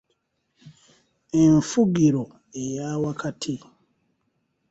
Enfugiro 1.41 2.23
eya 2.61 2.89
wakati 3.03 3.53